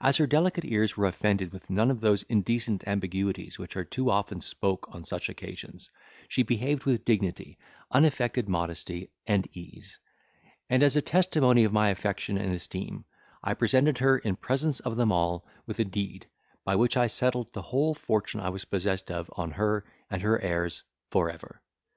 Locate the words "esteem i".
12.54-13.54